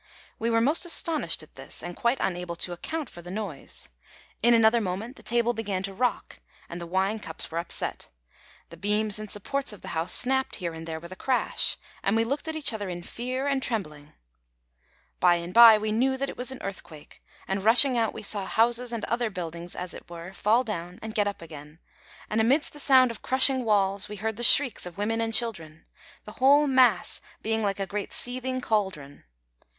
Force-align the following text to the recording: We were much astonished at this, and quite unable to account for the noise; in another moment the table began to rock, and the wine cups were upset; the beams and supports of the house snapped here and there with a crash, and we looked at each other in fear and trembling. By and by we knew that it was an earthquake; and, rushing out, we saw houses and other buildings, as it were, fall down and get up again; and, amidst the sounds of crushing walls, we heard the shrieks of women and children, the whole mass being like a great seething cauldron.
We 0.39 0.49
were 0.49 0.61
much 0.61 0.83
astonished 0.83 1.43
at 1.43 1.53
this, 1.53 1.83
and 1.83 1.95
quite 1.95 2.17
unable 2.19 2.55
to 2.55 2.73
account 2.73 3.07
for 3.07 3.21
the 3.21 3.29
noise; 3.29 3.89
in 4.41 4.55
another 4.55 4.81
moment 4.81 5.15
the 5.15 5.21
table 5.21 5.53
began 5.53 5.83
to 5.83 5.93
rock, 5.93 6.39
and 6.67 6.81
the 6.81 6.87
wine 6.87 7.19
cups 7.19 7.51
were 7.51 7.59
upset; 7.59 8.09
the 8.69 8.77
beams 8.77 9.19
and 9.19 9.29
supports 9.29 9.71
of 9.71 9.81
the 9.81 9.89
house 9.89 10.11
snapped 10.11 10.55
here 10.55 10.73
and 10.73 10.87
there 10.87 10.99
with 10.99 11.11
a 11.11 11.15
crash, 11.15 11.77
and 12.01 12.15
we 12.15 12.23
looked 12.23 12.47
at 12.47 12.55
each 12.55 12.73
other 12.73 12.89
in 12.89 13.03
fear 13.03 13.45
and 13.45 13.61
trembling. 13.61 14.13
By 15.19 15.35
and 15.35 15.53
by 15.53 15.77
we 15.77 15.91
knew 15.91 16.17
that 16.17 16.29
it 16.29 16.35
was 16.35 16.51
an 16.51 16.63
earthquake; 16.63 17.21
and, 17.47 17.63
rushing 17.63 17.95
out, 17.95 18.11
we 18.11 18.23
saw 18.23 18.47
houses 18.47 18.91
and 18.91 19.05
other 19.05 19.29
buildings, 19.29 19.75
as 19.75 19.93
it 19.93 20.09
were, 20.09 20.33
fall 20.33 20.63
down 20.63 20.97
and 21.03 21.13
get 21.13 21.27
up 21.27 21.43
again; 21.43 21.77
and, 22.27 22.41
amidst 22.41 22.73
the 22.73 22.79
sounds 22.79 23.11
of 23.11 23.21
crushing 23.21 23.63
walls, 23.65 24.09
we 24.09 24.15
heard 24.15 24.37
the 24.37 24.41
shrieks 24.41 24.87
of 24.87 24.97
women 24.97 25.21
and 25.21 25.35
children, 25.35 25.85
the 26.25 26.31
whole 26.41 26.65
mass 26.65 27.21
being 27.43 27.61
like 27.61 27.79
a 27.79 27.85
great 27.85 28.11
seething 28.11 28.61
cauldron. 28.61 29.25